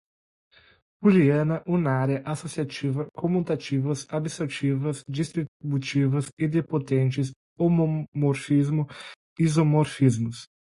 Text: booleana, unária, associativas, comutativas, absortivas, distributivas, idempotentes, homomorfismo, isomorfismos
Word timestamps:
booleana, 0.99 1.61
unária, 1.67 2.23
associativas, 2.25 3.07
comutativas, 3.15 4.07
absortivas, 4.09 5.03
distributivas, 5.07 6.27
idempotentes, 6.39 7.31
homomorfismo, 7.59 8.87
isomorfismos 9.39 10.47